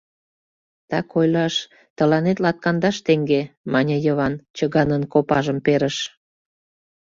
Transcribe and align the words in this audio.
—Так 0.89 1.07
ойлаш, 1.19 1.55
тыланет 1.97 2.37
латкандаш 2.43 2.97
теҥге!— 3.05 3.41
мане 3.73 3.95
Йыван, 4.05 4.33
чыганын 4.57 5.03
копажым 5.13 5.57
перыш. 5.65 5.97